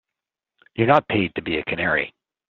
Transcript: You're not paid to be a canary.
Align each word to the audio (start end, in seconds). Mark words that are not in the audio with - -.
You're 0.73 0.87
not 0.87 1.07
paid 1.09 1.35
to 1.35 1.43
be 1.43 1.57
a 1.59 1.63
canary. 1.65 2.11